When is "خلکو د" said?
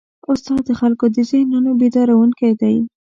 0.79-1.17